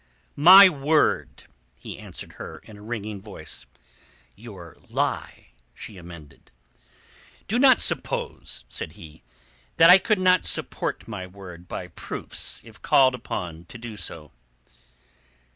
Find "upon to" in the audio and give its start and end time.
13.13-13.77